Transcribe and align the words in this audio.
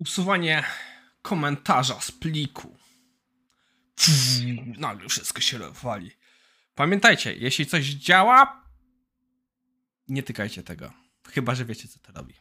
usuwanie 0.00 0.64
komentarza 1.22 2.00
z 2.00 2.10
pliku. 2.10 2.76
Nagle 4.78 5.08
wszystko 5.08 5.40
się 5.40 5.58
wali. 5.82 6.10
Pamiętajcie, 6.74 7.34
jeśli 7.34 7.66
coś 7.66 7.84
działa, 7.84 8.64
nie 10.08 10.22
tykajcie 10.22 10.62
tego. 10.62 10.92
Chyba, 11.28 11.54
że 11.54 11.64
wiecie, 11.64 11.88
co 11.88 11.98
to 11.98 12.12
robi. 12.12 12.34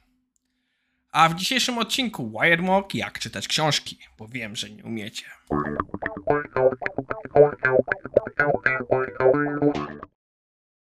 A 1.11 1.29
w 1.29 1.35
dzisiejszym 1.35 1.77
odcinku 1.77 2.31
Wiremock, 2.31 2.93
jak 2.93 3.19
czytać 3.19 3.47
książki, 3.47 3.99
bo 4.17 4.27
wiem, 4.27 4.55
że 4.55 4.69
nie 4.69 4.83
umiecie. 4.83 5.25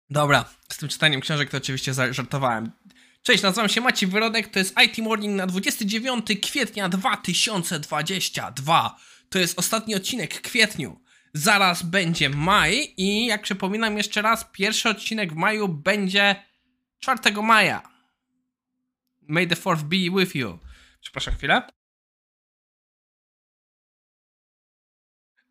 Dobra, 0.09 0.45
z 0.71 0.77
tym 0.77 0.89
czytaniem 0.89 1.21
książek 1.21 1.49
to 1.49 1.57
oczywiście 1.57 1.93
żartowałem. 1.93 2.71
Cześć, 3.25 3.43
nazywam 3.43 3.69
się 3.69 3.81
Maciej 3.81 4.09
Wyrodek, 4.09 4.47
to 4.47 4.59
jest 4.59 4.75
IT 4.85 4.97
Morning 4.97 5.37
na 5.37 5.47
29 5.47 6.25
kwietnia 6.41 6.89
2022. 6.89 8.95
To 9.29 9.39
jest 9.39 9.59
ostatni 9.59 9.95
odcinek 9.95 10.33
w 10.33 10.41
kwietniu. 10.41 11.01
Zaraz 11.33 11.83
będzie 11.83 12.29
maj 12.29 12.93
i 12.97 13.25
jak 13.25 13.41
przypominam 13.41 13.97
jeszcze 13.97 14.21
raz, 14.21 14.45
pierwszy 14.51 14.89
odcinek 14.89 15.33
w 15.33 15.35
maju 15.35 15.67
będzie 15.67 16.35
4 16.99 17.41
maja. 17.41 17.81
May 19.21 19.47
the 19.47 19.55
4th 19.55 19.83
be 19.83 20.19
with 20.19 20.35
you. 20.35 20.59
Przepraszam 21.01 21.35
chwilę. 21.35 21.61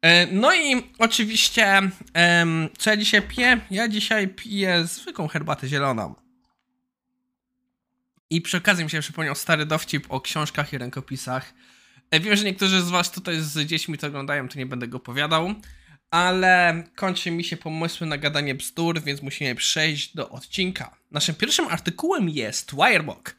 E, 0.02 0.26
no 0.26 0.54
i 0.54 0.92
oczywiście, 0.98 1.90
co 2.78 2.90
ja 2.90 2.96
dzisiaj 2.96 3.22
piję? 3.22 3.60
Ja 3.70 3.88
dzisiaj 3.88 4.28
piję 4.28 4.86
zwykłą 4.86 5.28
herbatę 5.28 5.68
zieloną. 5.68 6.23
I 8.34 8.40
przy 8.40 8.56
okazji 8.56 8.84
mi 8.84 8.90
się 8.90 9.00
przypomniał 9.00 9.34
stary 9.34 9.66
dowcip 9.66 10.06
o 10.08 10.20
książkach 10.20 10.72
i 10.72 10.78
rękopisach. 10.78 11.54
E, 12.10 12.20
wiem, 12.20 12.36
że 12.36 12.44
niektórzy 12.44 12.82
z 12.82 12.90
was 12.90 13.10
tutaj 13.10 13.40
z 13.40 13.66
dziećmi 13.66 13.98
to 13.98 14.06
oglądają, 14.06 14.48
to 14.48 14.58
nie 14.58 14.66
będę 14.66 14.88
go 14.88 14.96
opowiadał. 14.96 15.54
Ale 16.10 16.84
kończy 16.94 17.30
mi 17.30 17.44
się 17.44 17.56
pomysły 17.56 18.06
na 18.06 18.18
gadanie 18.18 18.54
bzdur, 18.54 19.02
więc 19.02 19.22
musimy 19.22 19.54
przejść 19.54 20.14
do 20.14 20.30
odcinka. 20.30 20.96
Naszym 21.10 21.34
pierwszym 21.34 21.68
artykułem 21.68 22.28
jest 22.28 22.74
Wiremock. 22.74 23.36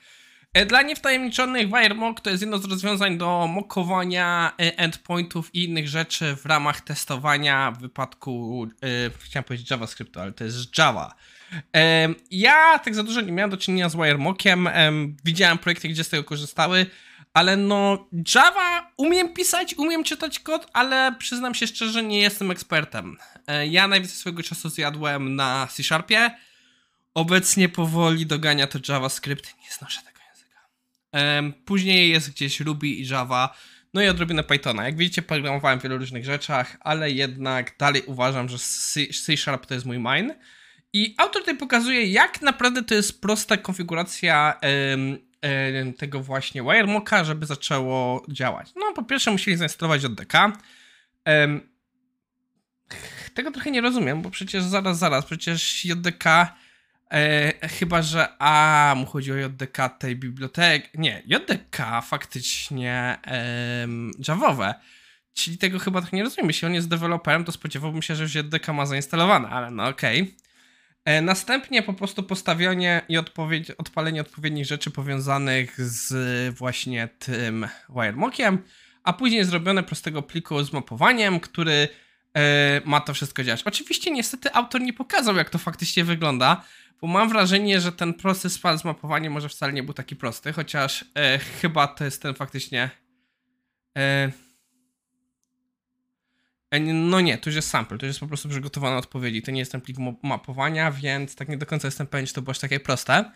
E, 0.54 0.66
dla 0.66 0.82
niewtajemniczonych 0.82 1.68
Wiremock 1.68 2.22
to 2.22 2.30
jest 2.30 2.42
jedno 2.42 2.58
z 2.58 2.66
rozwiązań 2.66 3.18
do 3.18 3.48
mokowania 3.48 4.54
e, 4.60 4.78
endpointów 4.78 5.56
i 5.56 5.64
innych 5.64 5.88
rzeczy 5.88 6.36
w 6.36 6.46
ramach 6.46 6.82
testowania 6.82 7.72
w 7.72 7.82
wypadku, 7.82 8.68
yy, 8.82 9.12
chciałem 9.20 9.44
powiedzieć 9.44 9.72
JavaScriptu, 9.72 10.20
ale 10.20 10.32
to 10.32 10.44
jest 10.44 10.78
Java. 10.78 11.16
Ja 12.32 12.80
tak 12.80 12.96
za 12.96 13.04
dużo 13.04 13.22
nie 13.22 13.32
miałem 13.32 13.50
do 13.50 13.58
czynienia 13.58 13.90
z 13.90 13.96
Wiremockiem. 13.96 14.70
Widziałem 15.26 15.58
projekty, 15.58 15.88
gdzie 15.88 16.04
z 16.04 16.10
tego 16.10 16.24
korzystały, 16.24 16.86
ale 17.34 17.58
no 17.58 18.08
Java 18.36 18.92
umiem 18.98 19.34
pisać, 19.34 19.74
umiem 19.78 20.04
czytać 20.04 20.40
kod, 20.40 20.68
ale 20.74 21.16
przyznam 21.20 21.56
się 21.56 21.68
szczerze, 21.68 22.04
nie 22.04 22.20
jestem 22.20 22.52
ekspertem. 22.52 23.18
E, 23.48 23.68
ja 23.68 23.88
najwięcej 23.88 24.18
swojego 24.18 24.44
czasu 24.44 24.70
zjadłem 24.70 25.36
na 25.36 25.68
C 25.72 25.84
Sharpie. 25.84 26.32
Obecnie 27.14 27.70
powoli 27.70 28.26
dogania 28.26 28.68
to 28.68 28.80
JavaScript. 28.90 29.56
Nie 29.64 29.72
znoszę 29.78 30.02
tego 30.02 30.20
języka. 30.30 31.60
Później 31.66 32.10
jest 32.10 32.32
gdzieś 32.32 32.60
Ruby 32.60 32.88
i 32.88 33.08
Java. 33.08 33.56
No 33.94 34.02
i 34.02 34.08
odrobinę 34.08 34.44
Pythona. 34.44 34.86
Jak 34.86 34.98
widzicie, 34.98 35.22
programowałem 35.22 35.80
w 35.80 35.84
wielu 35.84 35.98
różnych 35.98 36.26
rzeczach, 36.26 36.78
ale 36.80 37.12
jednak 37.12 37.78
dalej 37.78 38.02
uważam, 38.06 38.50
że 38.50 38.58
C 39.26 39.38
Sharp 39.38 39.66
to 39.66 39.74
jest 39.74 39.86
mój 39.86 39.98
mine. 40.00 40.36
I 40.96 41.16
autor 41.18 41.42
tutaj 41.42 41.58
pokazuje, 41.58 42.06
jak 42.06 42.42
naprawdę 42.42 42.84
to 42.84 42.96
jest 42.96 43.22
prosta 43.22 43.58
konfiguracja 43.58 44.60
tego 45.98 46.24
właśnie 46.24 46.64
WireMoka, 46.64 47.24
żeby 47.24 47.46
zaczęło 47.46 48.26
działać. 48.30 48.72
No, 48.76 48.94
po 48.94 49.04
pierwsze 49.04 49.32
musieli 49.32 49.58
zainstalować 49.58 50.04
JDK. 50.04 50.52
tego 53.34 53.52
trochę 53.52 53.72
nie 53.72 53.82
rozumiem, 53.82 54.22
bo 54.22 54.30
przecież 54.30 54.64
zaraz, 54.64 54.98
zaraz, 54.98 55.26
przecież 55.26 55.86
JDK 55.86 56.56
e, 57.12 57.68
chyba, 57.68 58.02
że 58.02 58.28
a 58.40 58.94
mu 58.98 59.06
chodzi 59.06 59.32
o 59.32 59.36
JDK 59.36 59.90
tej 59.90 60.16
biblioteki. 60.16 60.90
Nie, 60.94 61.24
JDK 61.26 62.02
faktycznie 62.02 63.18
Javowe. 64.28 64.74
Czyli 65.34 65.58
tego 65.58 65.80
chyba 65.80 66.02
tak 66.02 66.14
nie 66.14 66.24
rozumiem. 66.24 66.48
Jeśli 66.48 66.66
on 66.66 66.74
jest 66.74 66.90
deweloperem, 66.90 67.46
to 67.46 67.52
spodziewałbym 67.52 68.02
się, 68.02 68.16
że 68.16 68.24
już 68.24 68.36
JDK 68.36 68.74
ma 68.74 68.86
zainstalowane, 68.86 69.50
ale 69.50 69.72
no 69.72 69.88
okej. 69.88 70.22
Okay. 70.22 70.45
E, 71.06 71.22
następnie 71.22 71.84
po 71.84 71.94
prostu 71.94 72.24
postawienie 72.24 73.02
i 73.10 73.18
odpowiedź, 73.18 73.72
odpalenie 73.72 74.22
odpowiednich 74.22 74.66
rzeczy 74.66 74.92
powiązanych 74.92 75.82
z 75.82 76.56
właśnie 76.56 77.10
tym 77.20 77.68
wiremockiem, 77.90 78.64
a 79.04 79.14
później 79.14 79.46
zrobione 79.46 79.84
prostego 79.84 80.22
pliku 80.22 80.64
z 80.64 80.74
mapowaniem, 80.74 81.40
który 81.40 81.88
e, 82.34 82.82
ma 82.86 83.02
to 83.02 83.14
wszystko 83.14 83.44
działać. 83.44 83.64
Oczywiście 83.64 84.12
niestety 84.12 84.54
autor 84.54 84.82
nie 84.82 84.94
pokazał 84.94 85.36
jak 85.36 85.50
to 85.50 85.58
faktycznie 85.58 86.04
wygląda, 86.04 86.64
bo 87.02 87.08
mam 87.08 87.30
wrażenie, 87.30 87.82
że 87.82 87.92
ten 87.92 88.14
proces 88.14 88.60
z 88.78 88.86
mapowaniem 88.86 89.34
może 89.34 89.50
wcale 89.50 89.74
nie 89.74 89.84
był 89.84 89.94
taki 89.94 90.16
prosty, 90.16 90.54
chociaż 90.54 91.06
e, 91.16 91.40
chyba 91.40 91.88
to 91.88 92.06
jest 92.06 92.22
ten 92.22 92.36
faktycznie 92.36 92.90
no 96.94 97.22
nie, 97.22 97.38
to 97.38 97.50
już 97.50 97.56
jest 97.56 97.70
sample, 97.70 97.98
to 97.98 98.06
już 98.06 98.10
jest 98.10 98.20
po 98.20 98.28
prostu 98.28 98.50
przygotowane 98.50 98.98
odpowiedzi. 98.98 99.42
To 99.42 99.52
nie 99.52 99.60
jest 99.60 99.72
ten 99.72 99.82
plik 99.82 99.98
mapowania, 100.24 100.92
więc 100.92 101.36
tak 101.36 101.50
nie 101.50 101.58
do 101.58 101.66
końca 101.66 101.88
jestem 101.88 102.08
pewien, 102.08 102.28
czy 102.28 102.34
to 102.34 102.42
było 102.42 102.52
aż 102.52 102.60
takie 102.60 102.80
proste. 102.80 103.32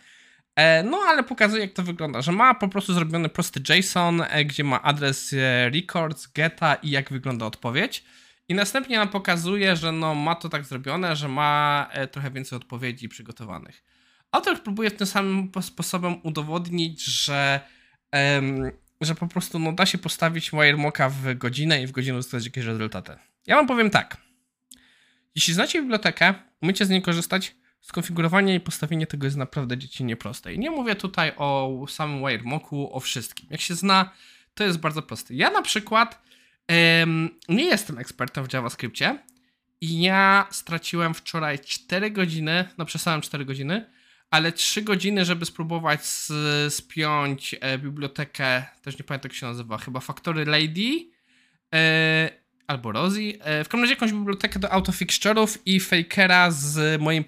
E, 0.56 0.84
no 0.84 0.98
ale 0.98 1.24
pokazuje 1.24 1.62
jak 1.62 1.74
to 1.74 1.84
wygląda, 1.84 2.22
że 2.22 2.32
ma 2.32 2.54
po 2.54 2.68
prostu 2.68 2.94
zrobiony 2.94 3.30
prosty 3.30 3.62
JSON, 3.70 4.22
e, 4.30 4.46
gdzie 4.46 4.64
ma 4.64 4.82
adres 4.82 5.36
records, 5.72 6.28
geta 6.28 6.76
i 6.76 6.90
jak 6.90 7.10
wygląda 7.10 7.46
odpowiedź. 7.46 8.04
I 8.48 8.54
następnie 8.54 8.98
nam 8.98 9.10
pokazuje, 9.10 9.76
że 9.76 9.92
no 9.92 10.16
ma 10.16 10.36
to 10.36 10.50
tak 10.50 10.66
zrobione, 10.66 11.16
że 11.16 11.28
ma 11.28 11.90
trochę 12.12 12.32
więcej 12.32 12.58
odpowiedzi 12.58 13.10
przygotowanych. 13.10 13.84
Autor 14.32 14.64
próbuje 14.64 14.92
tym 14.92 15.08
samym 15.08 15.52
sposobem 15.62 16.16
udowodnić, 16.24 17.04
że 17.04 17.60
że 19.02 19.16
po 19.16 19.28
prostu 19.28 19.60
no, 19.60 19.74
da 19.74 19.86
się 19.86 19.98
postawić 19.98 20.52
wiremocka 20.52 21.10
w 21.10 21.38
godzinę 21.38 21.84
i 21.84 21.88
w 21.88 21.92
godzinę 21.92 22.18
uzyskać 22.18 22.46
jakieś 22.46 22.66
rezultaty. 22.66 23.16
Ja 23.48 23.56
wam 23.56 23.68
powiem 23.68 23.90
tak. 23.90 24.18
Jeśli 25.36 25.54
znacie 25.54 25.82
bibliotekę, 25.82 26.34
umiecie 26.62 26.86
z 26.86 26.90
niej 26.90 27.02
korzystać, 27.02 27.56
skonfigurowanie 27.82 28.56
i 28.56 28.60
postawienie 28.60 29.08
tego 29.08 29.28
jest 29.28 29.38
naprawdę 29.38 29.78
dziecinnie 29.78 30.16
proste. 30.16 30.54
I 30.54 30.60
nie 30.60 30.72
mówię 30.72 30.96
tutaj 30.96 31.32
o 31.38 31.86
samym 31.90 32.20
wiremocku, 32.20 32.96
o 32.96 33.00
wszystkim. 33.00 33.48
Jak 33.50 33.62
się 33.62 33.76
zna, 33.76 34.12
to 34.54 34.64
jest 34.64 34.80
bardzo 34.80 35.02
proste. 35.02 35.34
Ja 35.34 35.50
na 35.50 35.62
przykład 35.62 36.22
nie 37.50 37.64
jestem 37.64 37.98
ekspertem 37.98 38.46
w 38.48 38.54
JavaScriptie 38.54 39.20
i 39.82 40.02
ja 40.02 40.48
straciłem 40.52 41.14
wczoraj 41.14 41.60
4 41.60 42.12
godziny, 42.12 42.66
no 42.78 42.86
przesadzam 42.86 43.22
4 43.22 43.46
godziny, 43.46 43.86
ale 44.32 44.52
3 44.52 44.82
godziny, 44.82 45.26
żeby 45.26 45.46
spróbować 45.46 46.02
spiąć 46.70 47.56
e, 47.62 47.78
bibliotekę, 47.78 48.66
też 48.82 49.00
nie 49.00 49.04
pamiętam 49.04 49.30
jak 49.30 49.38
się 49.40 49.46
nazywa, 49.46 49.78
chyba 49.78 50.00
Factory 50.00 50.46
Lady 50.46 51.10
e, 51.76 52.30
albo 52.68 52.92
Rosie. 52.92 53.34
E, 53.40 53.64
w 53.64 53.68
każdym 53.68 53.82
razie 53.82 53.94
jakąś 53.94 54.12
bibliotekę 54.12 54.60
do 54.60 54.68
autofixture'ów 54.68 55.58
i 55.66 55.80
fakera 55.80 56.52
z 56.52 57.02
moim 57.02 57.24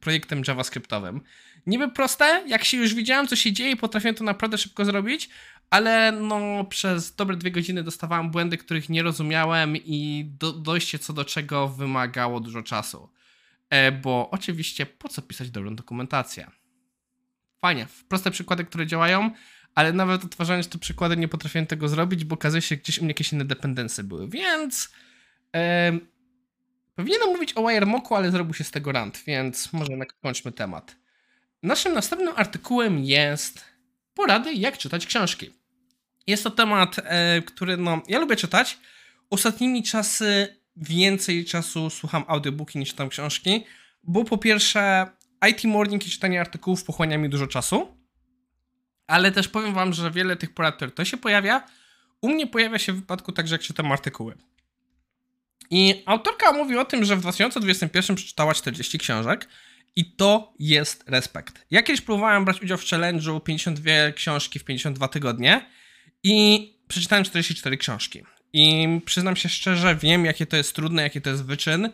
projektem 0.00 0.42
javascriptowym. 0.48 1.20
Niby 1.66 1.88
proste, 1.88 2.44
jak 2.46 2.64
się 2.64 2.76
już 2.76 2.94
widziałem, 2.94 3.28
co 3.28 3.36
się 3.36 3.52
dzieje, 3.52 3.76
potrafiłem 3.76 4.14
to 4.14 4.24
naprawdę 4.24 4.58
szybko 4.58 4.84
zrobić, 4.84 5.28
ale 5.70 6.12
no 6.12 6.64
przez 6.64 7.14
dobre 7.14 7.36
dwie 7.36 7.50
godziny 7.50 7.82
dostawałem 7.82 8.30
błędy, 8.30 8.58
których 8.58 8.88
nie 8.88 9.02
rozumiałem 9.02 9.76
i 9.76 10.26
do, 10.38 10.52
dojście 10.52 10.98
co 10.98 11.12
do 11.12 11.24
czego 11.24 11.68
wymagało 11.68 12.40
dużo 12.40 12.62
czasu. 12.62 13.08
E, 13.72 13.92
bo 13.92 14.30
oczywiście 14.30 14.86
po 14.86 15.08
co 15.08 15.22
pisać 15.22 15.50
dobrą 15.50 15.76
dokumentację? 15.76 16.50
Fajnie, 17.60 17.86
proste 18.08 18.30
przykłady, 18.30 18.64
które 18.64 18.86
działają, 18.86 19.30
ale 19.74 19.92
nawet 19.92 20.24
odtwarzając 20.24 20.68
te 20.68 20.78
przykłady 20.78 21.16
nie 21.16 21.28
potrafiłem 21.28 21.66
tego 21.66 21.88
zrobić, 21.88 22.24
bo 22.24 22.34
okazuje 22.34 22.62
się, 22.62 22.76
gdzieś 22.76 22.98
u 22.98 23.02
mnie 23.02 23.10
jakieś 23.10 23.32
inne 23.32 23.44
dependensy 23.44 24.04
były, 24.04 24.28
więc 24.28 24.92
e, 25.56 25.92
powinienem 26.94 27.28
mówić 27.28 27.52
o 27.56 27.68
Wiremocku, 27.68 28.14
ale 28.14 28.30
zrobił 28.30 28.54
się 28.54 28.64
z 28.64 28.70
tego 28.70 28.92
rant, 28.92 29.22
więc 29.26 29.72
może 29.72 29.92
kończmy 30.22 30.52
temat. 30.52 30.96
Naszym 31.62 31.94
następnym 31.94 32.34
artykułem 32.36 33.04
jest 33.04 33.64
porady, 34.14 34.54
jak 34.54 34.78
czytać 34.78 35.06
książki. 35.06 35.50
Jest 36.26 36.44
to 36.44 36.50
temat, 36.50 36.96
e, 36.98 37.42
który 37.42 37.76
no, 37.76 38.02
ja 38.08 38.18
lubię 38.18 38.36
czytać. 38.36 38.78
Ostatnimi 39.30 39.82
czasy 39.82 40.61
więcej 40.76 41.44
czasu 41.44 41.90
słucham 41.90 42.24
audiobooki 42.28 42.78
niż 42.78 42.88
czytam 42.88 43.08
książki, 43.08 43.64
bo 44.02 44.24
po 44.24 44.38
pierwsze 44.38 45.06
IT 45.50 45.64
Morning 45.64 46.06
i 46.06 46.10
czytanie 46.10 46.40
artykułów 46.40 46.84
pochłania 46.84 47.18
mi 47.18 47.28
dużo 47.28 47.46
czasu, 47.46 47.96
ale 49.06 49.32
też 49.32 49.48
powiem 49.48 49.74
wam, 49.74 49.92
że 49.92 50.10
wiele 50.10 50.36
tych 50.36 50.54
porad, 50.54 50.76
które 50.76 50.90
to 50.90 51.04
się 51.04 51.16
pojawia, 51.16 51.66
u 52.20 52.28
mnie 52.28 52.46
pojawia 52.46 52.78
się 52.78 52.92
w 52.92 52.96
wypadku 52.96 53.32
także 53.32 53.54
jak 53.54 53.62
czytam 53.62 53.92
artykuły. 53.92 54.34
I 55.70 56.02
autorka 56.06 56.52
mówi 56.52 56.76
o 56.76 56.84
tym, 56.84 57.04
że 57.04 57.16
w 57.16 57.20
2021 57.20 58.16
przeczytała 58.16 58.54
40 58.54 58.98
książek 58.98 59.48
i 59.96 60.16
to 60.16 60.54
jest 60.58 61.04
respekt. 61.06 61.66
Ja 61.70 61.82
kiedyś 61.82 62.00
próbowałem 62.00 62.44
brać 62.44 62.62
udział 62.62 62.78
w 62.78 62.84
challenge'u 62.84 63.42
52 63.42 64.12
książki 64.14 64.58
w 64.58 64.64
52 64.64 65.08
tygodnie 65.08 65.70
I 66.22 66.68
przeczytałem 66.88 67.24
44 67.24 67.76
książki. 67.76 68.22
I 68.52 68.88
przyznam 69.04 69.36
się 69.36 69.48
szczerze, 69.48 69.96
wiem, 69.96 70.24
jakie 70.24 70.46
to 70.46 70.56
jest 70.56 70.74
trudne, 70.74 71.02
jaki 71.02 71.22
to 71.22 71.30
jest 71.30 71.44
wyczyn. 71.44 71.92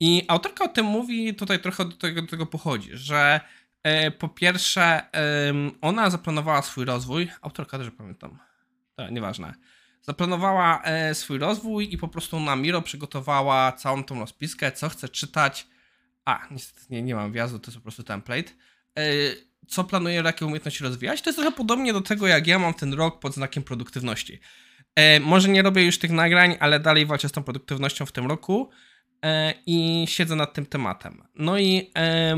I 0.00 0.24
autorka 0.28 0.64
o 0.64 0.68
tym 0.68 0.86
mówi, 0.86 1.34
tutaj 1.34 1.60
trochę 1.60 1.84
do 1.84 1.96
tego, 1.96 2.22
do 2.22 2.28
tego 2.28 2.46
pochodzi, 2.46 2.90
że 2.92 3.40
e, 3.82 4.10
po 4.10 4.28
pierwsze, 4.28 5.02
ona 5.80 6.10
zaplanowała 6.10 6.62
swój 6.62 6.84
rozwój. 6.84 7.28
Autorka 7.40 7.78
też 7.78 7.90
pamiętam. 7.98 8.38
To 8.94 9.10
nieważne. 9.10 9.54
Zaplanowała 10.02 10.82
e, 10.82 11.14
swój 11.14 11.38
rozwój 11.38 11.94
i 11.94 11.98
po 11.98 12.08
prostu 12.08 12.40
na 12.40 12.56
Miro 12.56 12.82
przygotowała 12.82 13.72
całą 13.72 14.04
tą 14.04 14.20
rozpiskę, 14.20 14.72
co 14.72 14.88
chce 14.88 15.08
czytać. 15.08 15.66
A, 16.24 16.46
niestety 16.50 16.86
nie, 16.90 17.02
nie 17.02 17.14
mam 17.14 17.32
wjazdu, 17.32 17.58
to 17.58 17.66
jest 17.66 17.76
po 17.76 17.82
prostu 17.82 18.02
template. 18.02 18.50
E, 18.98 19.02
co 19.68 19.84
planuje, 19.84 20.16
jakie 20.16 20.46
umiejętności 20.46 20.84
rozwijać? 20.84 21.22
To 21.22 21.30
jest 21.30 21.38
trochę 21.38 21.56
podobnie 21.56 21.92
do 21.92 22.00
tego, 22.00 22.26
jak 22.26 22.46
ja 22.46 22.58
mam 22.58 22.74
ten 22.74 22.94
rok 22.94 23.20
pod 23.20 23.34
znakiem 23.34 23.62
produktywności. 23.62 24.40
E, 24.96 25.20
może 25.20 25.48
nie 25.48 25.62
robię 25.62 25.82
już 25.82 25.98
tych 25.98 26.10
nagrań, 26.10 26.56
ale 26.60 26.80
dalej 26.80 27.06
walczę 27.06 27.28
z 27.28 27.32
tą 27.32 27.42
produktywnością 27.42 28.06
w 28.06 28.12
tym 28.12 28.26
roku 28.26 28.70
e, 29.24 29.54
i 29.66 30.04
siedzę 30.08 30.36
nad 30.36 30.54
tym 30.54 30.66
tematem. 30.66 31.22
No 31.34 31.58
i 31.58 31.90
e, 31.98 32.36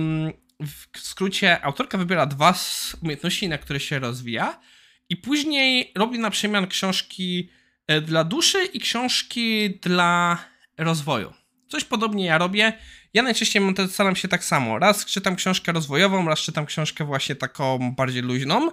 w 0.61 0.99
skrócie, 0.99 1.65
autorka 1.65 1.99
wybiera 1.99 2.27
dwa 2.27 2.55
umiejętności, 3.03 3.49
na 3.49 3.59
które 3.59 3.81
się 3.81 3.99
rozwija, 3.99 4.61
i 5.09 5.17
później 5.17 5.93
robi 5.97 6.19
na 6.19 6.31
przemian 6.31 6.67
książki 6.67 7.51
e, 7.87 8.01
dla 8.01 8.25
duszy 8.25 8.65
i 8.65 8.81
książki 8.81 9.71
dla 9.83 10.39
rozwoju. 10.79 11.33
Coś 11.69 11.85
podobnie 11.85 12.25
ja 12.25 12.39
robię. 12.39 12.73
Ja 13.15 13.23
najczęściej 13.23 13.63
staram 13.91 14.17
się 14.17 14.29
tak 14.29 14.45
samo. 14.45 14.79
Raz 14.79 15.05
czytam 15.05 15.37
książkę 15.37 15.73
rozwojową, 15.73 16.29
raz 16.29 16.39
czytam 16.39 16.67
książkę 16.67 17.05
właśnie 17.05 17.35
taką 17.35 17.95
bardziej 17.95 18.23
luźną. 18.23 18.71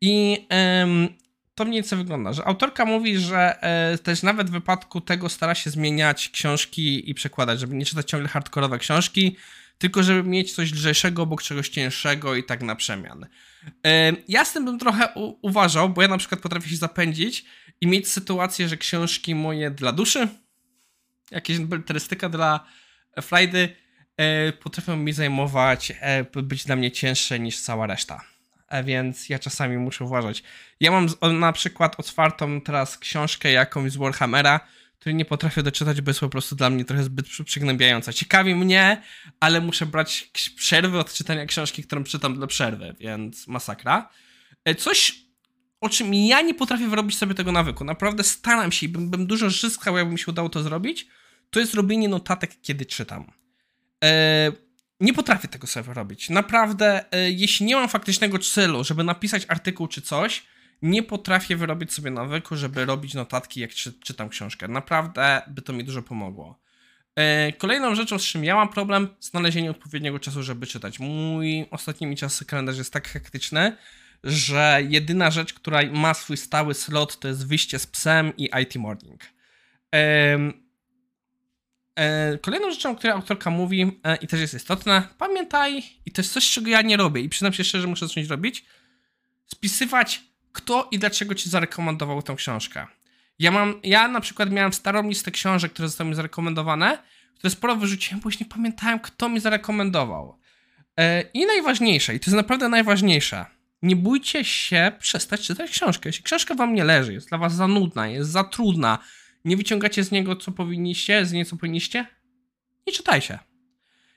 I 0.00 0.46
to 1.56 1.64
mniej 1.64 1.82
więcej 1.82 1.98
wygląda, 1.98 2.32
że 2.32 2.44
autorka 2.44 2.84
mówi, 2.84 3.18
że 3.18 3.62
e, 3.62 3.98
też 3.98 4.22
nawet 4.22 4.48
w 4.48 4.52
wypadku 4.52 5.00
tego 5.00 5.28
stara 5.28 5.54
się 5.54 5.70
zmieniać 5.70 6.28
książki 6.28 7.10
i 7.10 7.14
przekładać, 7.14 7.60
żeby 7.60 7.74
nie 7.74 7.84
czytać 7.84 8.10
ciągle 8.10 8.28
hardkorowe 8.28 8.78
książki, 8.78 9.36
tylko 9.78 10.02
żeby 10.02 10.28
mieć 10.28 10.54
coś 10.54 10.72
lżejszego 10.72 11.22
obok 11.22 11.42
czegoś 11.42 11.68
cięższego 11.68 12.34
i 12.34 12.44
tak 12.44 12.62
na 12.62 12.76
przemian. 12.76 13.26
E, 13.86 14.12
ja 14.28 14.44
z 14.44 14.52
tym 14.52 14.64
bym 14.64 14.78
trochę 14.78 15.08
uważał, 15.42 15.88
bo 15.88 16.02
ja 16.02 16.08
na 16.08 16.18
przykład 16.18 16.40
potrafię 16.40 16.70
się 16.70 16.76
zapędzić 16.76 17.44
i 17.80 17.86
mieć 17.86 18.08
sytuację, 18.08 18.68
że 18.68 18.76
książki 18.76 19.34
moje 19.34 19.70
dla 19.70 19.92
duszy, 19.92 20.28
jakieś 21.30 21.58
charakterystyka 21.58 22.28
dla 22.28 22.66
Friday 23.22 23.76
e, 24.16 24.52
potrafią 24.52 24.96
mi 24.96 25.12
zajmować, 25.12 25.92
być 26.42 26.64
dla 26.64 26.76
mnie 26.76 26.90
cięższe 26.90 27.40
niż 27.40 27.60
cała 27.60 27.86
reszta. 27.86 28.35
E, 28.68 28.84
więc 28.84 29.28
ja 29.28 29.38
czasami 29.38 29.78
muszę 29.78 30.04
uważać. 30.04 30.42
Ja 30.80 30.90
mam 30.90 31.08
na 31.40 31.52
przykład 31.52 32.00
otwartą 32.00 32.60
teraz 32.60 32.98
książkę 32.98 33.52
jakąś 33.52 33.92
z 33.92 33.96
Warhammera, 33.96 34.60
której 34.98 35.14
nie 35.14 35.24
potrafię 35.24 35.62
doczytać, 35.62 36.00
bo 36.00 36.10
jest 36.10 36.20
po 36.20 36.28
prostu 36.28 36.56
dla 36.56 36.70
mnie 36.70 36.84
trochę 36.84 37.04
zbyt 37.04 37.26
przygnębiająca. 37.44 38.12
Ciekawi 38.12 38.54
mnie, 38.54 39.02
ale 39.40 39.60
muszę 39.60 39.86
brać 39.86 40.30
przerwy 40.56 40.98
od 40.98 41.12
czytania 41.12 41.46
książki, 41.46 41.82
którą 41.82 42.04
czytam 42.04 42.34
dla 42.34 42.46
przerwy, 42.46 42.94
więc 43.00 43.46
masakra. 43.46 44.08
Coś, 44.78 45.14
o 45.80 45.88
czym 45.88 46.14
ja 46.14 46.40
nie 46.40 46.54
potrafię 46.54 46.88
wyrobić 46.88 47.18
sobie 47.18 47.34
tego 47.34 47.52
nawyku. 47.52 47.84
Naprawdę 47.84 48.24
staram 48.24 48.72
się 48.72 48.86
i 48.86 48.88
bym, 48.88 49.10
bym 49.10 49.26
dużo 49.26 49.50
zyskał, 49.50 49.96
jakby 49.96 50.12
mi 50.12 50.18
się 50.18 50.26
udało 50.28 50.48
to 50.48 50.62
zrobić, 50.62 51.06
to 51.50 51.60
jest 51.60 51.74
robienie 51.74 52.08
notatek, 52.08 52.60
kiedy 52.62 52.86
czytam. 52.86 53.32
E, 54.04 54.52
nie 55.00 55.14
potrafię 55.14 55.48
tego 55.48 55.66
sobie 55.66 55.94
robić. 55.94 56.30
Naprawdę, 56.30 57.12
e, 57.12 57.30
jeśli 57.30 57.66
nie 57.66 57.76
mam 57.76 57.88
faktycznego 57.88 58.38
celu, 58.38 58.84
żeby 58.84 59.04
napisać 59.04 59.44
artykuł 59.48 59.88
czy 59.88 60.02
coś, 60.02 60.42
nie 60.82 61.02
potrafię 61.02 61.56
wyrobić 61.56 61.92
sobie 61.92 62.10
nawyku, 62.10 62.56
żeby 62.56 62.84
robić 62.84 63.14
notatki, 63.14 63.60
jak 63.60 63.70
czy, 63.70 63.92
czytam 63.92 64.28
książkę. 64.28 64.68
Naprawdę 64.68 65.42
by 65.48 65.62
to 65.62 65.72
mi 65.72 65.84
dużo 65.84 66.02
pomogło. 66.02 66.60
E, 67.16 67.52
kolejną 67.52 67.94
rzeczą, 67.94 68.18
z 68.18 68.22
czym 68.22 68.44
ja 68.44 68.54
mam 68.54 68.68
problem, 68.68 69.08
znalezienie 69.20 69.70
odpowiedniego 69.70 70.18
czasu, 70.18 70.42
żeby 70.42 70.66
czytać. 70.66 70.98
Mój 70.98 71.66
ostatni 71.70 72.16
czas 72.16 72.44
kalendarz 72.44 72.78
jest 72.78 72.92
tak 72.92 73.08
hektyczny, 73.08 73.76
że 74.24 74.80
jedyna 74.88 75.30
rzecz, 75.30 75.54
która 75.54 75.80
ma 75.92 76.14
swój 76.14 76.36
stały 76.36 76.74
slot, 76.74 77.18
to 77.18 77.28
jest 77.28 77.48
wyjście 77.48 77.78
z 77.78 77.86
psem 77.86 78.36
i 78.36 78.50
IT 78.62 78.76
morning. 78.76 79.20
Kolejną 82.42 82.70
rzeczą, 82.70 82.90
o 82.90 82.94
której 82.96 83.16
autorka 83.16 83.50
mówi 83.50 84.00
e, 84.04 84.16
i 84.16 84.26
też 84.26 84.40
jest 84.40 84.54
istotna, 84.54 85.08
pamiętaj, 85.18 85.82
i 86.06 86.10
to 86.10 86.22
jest 86.22 86.32
coś, 86.32 86.50
czego 86.50 86.68
ja 86.68 86.82
nie 86.82 86.96
robię 86.96 87.20
i 87.20 87.28
przyznam 87.28 87.52
się 87.52 87.64
szczerze, 87.64 87.86
muszę 87.86 88.08
zacząć 88.08 88.28
robić, 88.28 88.64
spisywać 89.46 90.22
kto 90.52 90.88
i 90.90 90.98
dlaczego 90.98 91.34
ci 91.34 91.50
zarekomendował 91.50 92.22
tę 92.22 92.34
książkę. 92.36 92.86
Ja 93.38 93.50
mam, 93.50 93.80
ja 93.82 94.08
na 94.08 94.20
przykład 94.20 94.50
miałem 94.50 94.72
starą 94.72 95.08
listę 95.08 95.30
książek, 95.30 95.72
które 95.72 95.88
zostały 95.88 96.10
mi 96.10 96.16
zarekomendowane, 96.16 96.98
które 97.38 97.50
sporo 97.50 97.76
wyrzuciłem, 97.76 98.20
bo 98.20 98.28
już 98.28 98.40
nie 98.40 98.46
pamiętałem, 98.46 99.00
kto 99.00 99.28
mi 99.28 99.40
zarekomendował. 99.40 100.38
E, 100.96 101.22
I 101.22 101.46
najważniejsze, 101.46 102.14
i 102.14 102.20
to 102.20 102.24
jest 102.30 102.36
naprawdę 102.36 102.68
najważniejsze, 102.68 103.46
nie 103.82 103.96
bójcie 103.96 104.44
się 104.44 104.92
przestać 104.98 105.40
czytać 105.40 105.70
książkę. 105.70 106.08
Jeśli 106.08 106.24
książka 106.24 106.54
wam 106.54 106.74
nie 106.74 106.84
leży, 106.84 107.12
jest 107.12 107.28
dla 107.28 107.38
was 107.38 107.54
za 107.54 107.68
nudna, 107.68 108.08
jest 108.08 108.30
za 108.30 108.44
trudna, 108.44 108.98
nie 109.46 109.56
wyciągacie 109.56 110.04
z 110.04 110.10
niego, 110.10 110.36
co 110.36 110.52
powinniście, 110.52 111.26
z 111.26 111.32
niej, 111.32 111.44
co 111.44 111.56
powinniście, 111.56 112.06
nie 112.86 112.92
czytajcie. 112.92 113.38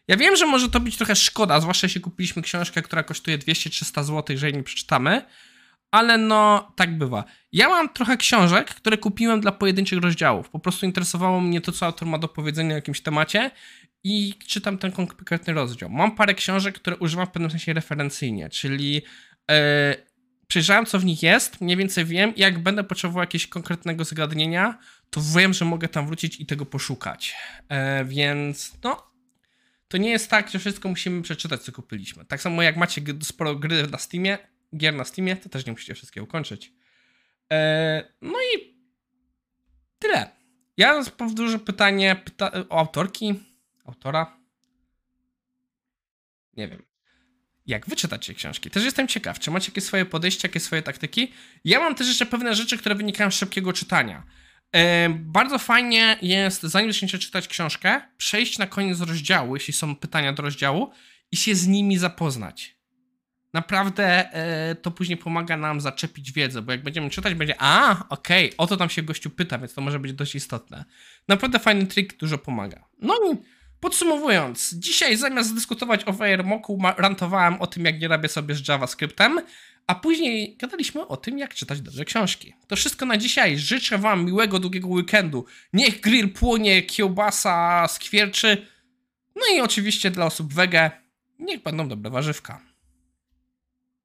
Ja 0.07 0.17
wiem, 0.17 0.35
że 0.35 0.45
może 0.45 0.69
to 0.69 0.79
być 0.79 0.97
trochę 0.97 1.15
szkoda, 1.15 1.61
zwłaszcza 1.61 1.85
jeśli 1.85 2.01
kupiliśmy 2.01 2.41
książkę, 2.41 2.81
która 2.81 3.03
kosztuje 3.03 3.37
200-300 3.37 4.03
zł, 4.03 4.37
że 4.37 4.47
jej 4.47 4.55
nie 4.55 4.63
przeczytamy, 4.63 5.21
ale 5.91 6.17
no, 6.17 6.71
tak 6.75 6.97
bywa. 6.97 7.23
Ja 7.51 7.69
mam 7.69 7.89
trochę 7.89 8.17
książek, 8.17 8.75
które 8.75 8.97
kupiłem 8.97 9.41
dla 9.41 9.51
pojedynczych 9.51 9.99
rozdziałów. 10.01 10.49
Po 10.49 10.59
prostu 10.59 10.85
interesowało 10.85 11.41
mnie 11.41 11.61
to, 11.61 11.71
co 11.71 11.85
autor 11.85 12.07
ma 12.07 12.17
do 12.17 12.27
powiedzenia 12.27 12.71
o 12.71 12.75
jakimś 12.75 13.01
temacie 13.01 13.51
i 14.03 14.33
czytam 14.47 14.77
ten 14.77 14.91
konkretny 14.91 15.53
rozdział. 15.53 15.89
Mam 15.89 16.15
parę 16.15 16.33
książek, 16.33 16.75
które 16.75 16.97
używam 16.97 17.27
w 17.27 17.31
pewnym 17.31 17.51
sensie 17.51 17.73
referencyjnie, 17.73 18.49
czyli 18.49 18.93
yy, 18.93 19.55
przejrzałem, 20.49 20.85
co 20.85 20.99
w 20.99 21.05
nich 21.05 21.23
jest, 21.23 21.61
mniej 21.61 21.77
więcej 21.77 22.05
wiem 22.05 22.33
jak 22.37 22.59
będę 22.59 22.83
potrzebował 22.83 23.21
jakiegoś 23.21 23.47
konkretnego 23.47 24.03
zagadnienia, 24.03 24.77
to 25.09 25.21
wiem, 25.35 25.53
że 25.53 25.65
mogę 25.65 25.87
tam 25.87 26.07
wrócić 26.07 26.39
i 26.39 26.45
tego 26.45 26.65
poszukać. 26.65 27.35
E, 27.69 28.05
więc 28.05 28.73
no, 28.83 29.11
to 29.87 29.97
nie 29.97 30.09
jest 30.09 30.29
tak, 30.29 30.49
że 30.49 30.59
wszystko 30.59 30.89
musimy 30.89 31.21
przeczytać, 31.21 31.61
co 31.61 31.71
kupiliśmy. 31.71 32.25
Tak 32.25 32.41
samo 32.41 32.61
jak 32.61 32.77
macie 32.77 33.01
sporo 33.23 33.55
gry 33.55 33.87
na 33.87 33.97
Steamie, 33.97 34.37
gier 34.77 34.93
na 34.93 35.03
Steamie, 35.03 35.35
to 35.35 35.49
też 35.49 35.65
nie 35.65 35.71
musicie 35.71 35.93
wszystkiego 35.93 36.23
ukończyć. 36.23 36.73
E, 37.51 38.03
no 38.21 38.37
i 38.55 38.77
tyle. 39.99 40.31
Ja 40.77 41.03
powtórzę 41.17 41.59
pytanie 41.59 42.21
pyta 42.25 42.51
o 42.69 42.79
autorki, 42.79 43.33
autora. 43.85 44.37
Nie 46.57 46.67
wiem. 46.67 46.88
Jak 47.69 47.89
wy 47.89 47.95
czytacie 47.95 48.33
książki? 48.33 48.69
Też 48.69 48.83
jestem 48.83 49.07
ciekaw, 49.07 49.39
czy 49.39 49.51
macie 49.51 49.71
jakieś 49.71 49.83
swoje 49.83 50.05
podejście, 50.05 50.47
jakieś 50.47 50.63
swoje 50.63 50.81
taktyki? 50.81 51.31
Ja 51.65 51.79
mam 51.79 51.95
też 51.95 52.07
jeszcze 52.07 52.25
pewne 52.25 52.55
rzeczy, 52.55 52.77
które 52.77 52.95
wynikają 52.95 53.31
z 53.31 53.35
szybkiego 53.35 53.73
czytania. 53.73 54.23
E, 54.71 55.09
bardzo 55.09 55.59
fajnie 55.59 56.17
jest, 56.21 56.63
zanim 56.63 56.91
zaczniecie 56.91 57.19
czytać 57.19 57.47
książkę, 57.47 58.01
przejść 58.17 58.57
na 58.57 58.67
koniec 58.67 58.99
rozdziału, 59.01 59.55
jeśli 59.55 59.73
są 59.73 59.95
pytania 59.95 60.33
do 60.33 60.43
rozdziału, 60.43 60.91
i 61.31 61.37
się 61.37 61.55
z 61.55 61.67
nimi 61.67 61.97
zapoznać. 61.97 62.75
Naprawdę 63.53 64.33
e, 64.33 64.75
to 64.75 64.91
później 64.91 65.17
pomaga 65.17 65.57
nam 65.57 65.81
zaczepić 65.81 66.31
wiedzę, 66.31 66.61
bo 66.61 66.71
jak 66.71 66.83
będziemy 66.83 67.09
czytać, 67.09 67.33
będzie 67.33 67.55
a, 67.59 68.05
okej, 68.09 68.45
okay, 68.45 68.57
o 68.57 68.67
to 68.67 68.77
tam 68.77 68.89
się 68.89 69.03
gościu 69.03 69.29
pyta, 69.29 69.57
więc 69.57 69.73
to 69.73 69.81
może 69.81 69.99
być 69.99 70.13
dość 70.13 70.35
istotne. 70.35 70.85
Naprawdę 71.27 71.59
fajny 71.59 71.87
trik, 71.87 72.17
dużo 72.17 72.37
pomaga. 72.37 72.83
No 73.01 73.15
i 73.15 73.58
podsumowując, 73.79 74.73
dzisiaj 74.73 75.17
zamiast 75.17 75.55
dyskutować 75.55 76.07
o 76.07 76.13
Firemocku, 76.13 76.81
rantowałem 76.97 77.61
o 77.61 77.67
tym, 77.67 77.85
jak 77.85 77.99
nie 77.99 78.07
robię 78.07 78.29
sobie 78.29 78.55
z 78.55 78.67
JavaScriptem, 78.67 79.39
a 79.87 79.95
później 79.95 80.57
gadaliśmy 80.57 81.07
o 81.07 81.17
tym, 81.17 81.37
jak 81.37 81.53
czytać 81.53 81.81
dobrze 81.81 82.05
książki. 82.05 82.53
To 82.67 82.75
wszystko 82.75 83.05
na 83.05 83.17
dzisiaj. 83.17 83.57
Życzę 83.57 83.97
Wam 83.97 84.25
miłego, 84.25 84.59
długiego 84.59 84.87
weekendu. 84.87 85.45
Niech 85.73 86.01
grill 86.01 86.33
płonie, 86.33 86.81
kiełbasa 86.81 87.87
skwierczy. 87.87 88.67
No 89.35 89.41
i 89.55 89.61
oczywiście 89.61 90.11
dla 90.11 90.25
osób 90.25 90.53
wege, 90.53 90.91
niech 91.39 91.63
będą 91.63 91.87
dobre 91.87 92.11
warzywka. 92.11 92.68